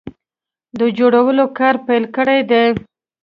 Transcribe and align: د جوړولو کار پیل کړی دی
د 0.79 0.81
جوړولو 0.97 1.45
کار 1.57 1.75
پیل 1.85 2.03
کړی 2.15 2.39
دی 2.51 2.65